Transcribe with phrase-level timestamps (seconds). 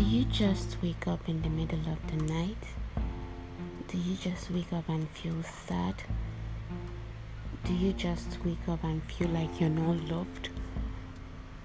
[0.00, 2.56] Do you just wake up in the middle of the night?
[3.86, 5.94] Do you just wake up and feel sad?
[7.64, 10.48] Do you just wake up and feel like you're not loved?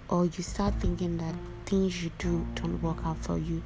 [0.09, 1.33] Or you start thinking that
[1.65, 3.63] things you do don't work out for you?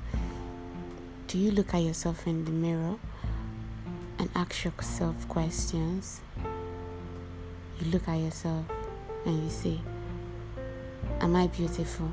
[1.26, 2.98] Do you look at yourself in the mirror
[4.20, 6.22] and ask yourself questions?
[7.80, 8.66] You look at yourself
[9.26, 9.80] and you say,
[11.22, 12.12] Am I beautiful?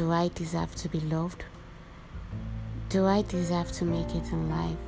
[0.00, 1.44] Do I deserve to be loved?
[2.88, 4.78] Do I deserve to make it in life?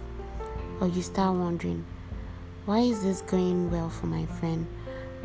[0.81, 1.85] Or you start wondering,
[2.65, 4.67] why is this going well for my friend?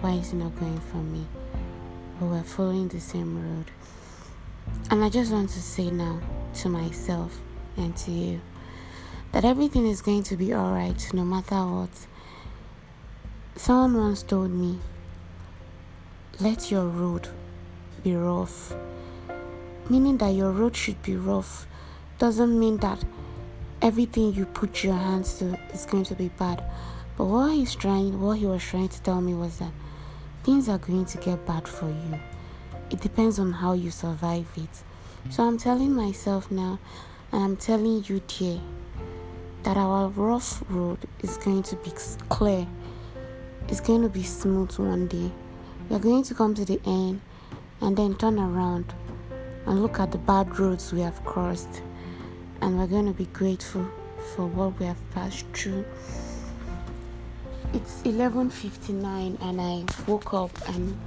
[0.01, 1.25] Why is it not going for me?
[2.19, 3.71] We're following the same road.
[4.91, 6.19] And I just want to say now
[6.55, 7.39] to myself
[7.77, 8.41] and to you
[9.31, 12.07] that everything is going to be alright no matter what.
[13.55, 14.79] Someone once told me,
[16.41, 17.29] let your road
[18.03, 18.75] be rough
[19.89, 21.67] meaning that your road should be rough
[22.19, 23.03] doesn't mean that
[23.81, 26.63] everything you put your hands to is going to be bad.
[27.17, 29.71] But what he's trying, what he was trying to tell me was that
[30.43, 32.19] things are going to get bad for you.
[32.89, 34.83] It depends on how you survive it.
[35.29, 36.79] So I'm telling myself now,
[37.31, 38.59] and I'm telling you, dear,
[39.63, 41.91] that our rough road is going to be
[42.29, 42.67] clear.
[43.67, 45.31] It's going to be smooth one day.
[45.89, 47.21] We're going to come to the end
[47.81, 48.93] and then turn around
[49.67, 51.81] and look at the bad roads we have crossed.
[52.61, 53.85] And we're going to be grateful
[54.33, 55.85] for what we have passed through.
[57.73, 60.97] It's 11:59 and I woke up and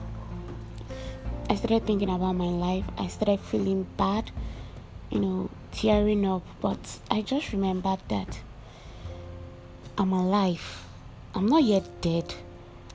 [1.48, 2.84] I started thinking about my life.
[2.98, 4.30] I started feeling bad
[5.10, 6.42] you know tearing up.
[6.60, 8.40] But I just remembered that
[9.98, 10.86] I'm alive.
[11.34, 12.34] I'm not yet dead.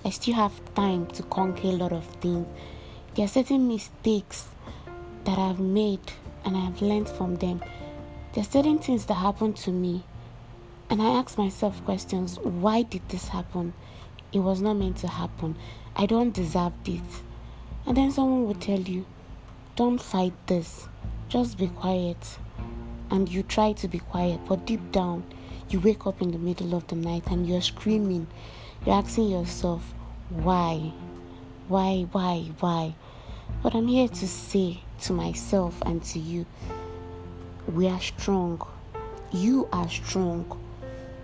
[0.03, 2.47] I still have time to conquer a lot of things.
[3.15, 4.47] There are certain mistakes
[5.25, 7.63] that I've made and I've learned from them.
[8.33, 10.03] There are certain things that happen to me,
[10.89, 13.73] and I ask myself questions why did this happen?
[14.31, 15.55] It was not meant to happen.
[15.95, 17.23] I don't deserve this.
[17.85, 19.05] And then someone will tell you,
[19.75, 20.87] don't fight this,
[21.29, 22.37] just be quiet.
[23.09, 25.23] And you try to be quiet, but deep down,
[25.69, 28.27] you wake up in the middle of the night and you're screaming.
[28.85, 29.93] You're asking yourself,
[30.29, 30.91] why?
[31.67, 32.95] Why, why, why?
[33.63, 36.45] But I'm here to say to myself and to you,
[37.73, 38.61] we are strong.
[39.31, 40.45] You are strong.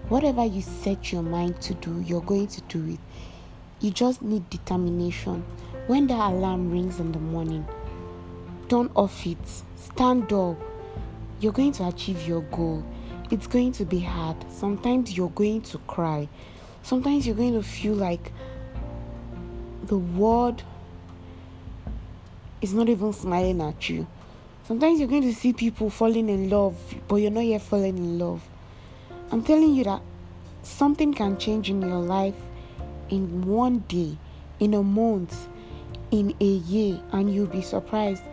[0.09, 2.99] Whatever you set your mind to do, you're going to do it.
[3.79, 5.43] You just need determination.
[5.87, 7.65] When the alarm rings in the morning,
[8.67, 9.37] don't off it.
[9.75, 10.57] Stand up.
[11.39, 12.83] You're going to achieve your goal.
[13.31, 14.37] It's going to be hard.
[14.51, 16.27] Sometimes you're going to cry.
[16.83, 18.31] Sometimes you're going to feel like
[19.83, 20.63] the world
[22.61, 24.07] is not even smiling at you.
[24.67, 26.75] Sometimes you're going to see people falling in love,
[27.07, 28.41] but you're not yet falling in love.
[29.31, 30.01] I'm telling you that
[30.63, 32.35] something can change in your life
[33.09, 34.17] in one day,
[34.59, 35.47] in a month,
[36.11, 38.23] in a year, and you'll be surprised.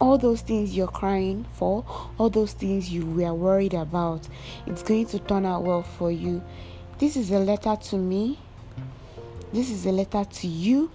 [0.00, 1.84] All those things you're crying for,
[2.16, 4.26] all those things you were worried about,
[4.66, 6.42] it's going to turn out well for you.
[6.98, 8.38] This is a letter to me.
[9.52, 10.90] This is a letter to you.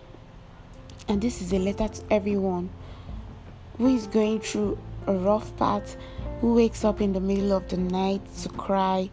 [1.08, 2.70] And this is a letter to everyone
[3.78, 5.98] who is going through a rough path,
[6.42, 9.10] who wakes up in the middle of the night to cry.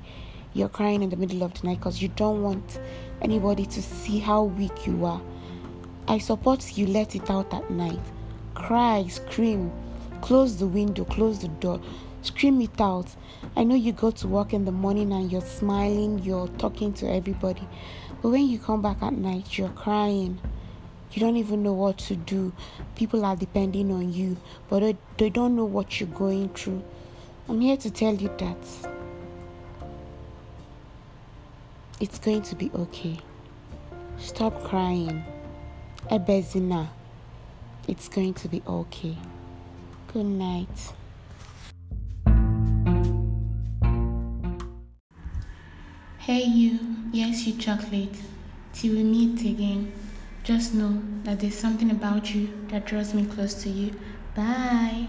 [0.55, 2.81] You're crying in the middle of the night because you don't want
[3.21, 5.21] anybody to see how weak you are.
[6.09, 8.01] I support you let it out at night.
[8.55, 9.71] Cry, scream,
[10.23, 11.81] close the window, close the door,
[12.23, 13.15] scream it out.
[13.55, 17.07] I know you go to work in the morning and you're smiling, you're talking to
[17.11, 17.69] everybody,
[18.23, 20.41] but when you come back at night, you're crying
[21.13, 22.53] you don't even know what to do.
[22.95, 24.37] People are depending on you
[24.69, 26.83] but they, don't know what you're going through.
[27.49, 28.57] I'm here to tell you that
[32.01, 33.19] it's going to be okay.
[34.19, 35.25] Stop crying.
[36.11, 36.89] Ebezina
[37.89, 39.17] it's going to be okay.
[40.13, 40.93] Good night.
[46.19, 46.79] Hey, you,
[47.13, 48.15] yes, you chocolate.
[48.73, 49.93] Till we meet again.
[50.45, 53.95] Just know that there's something about you that draws me close to you.
[54.35, 55.09] Bye.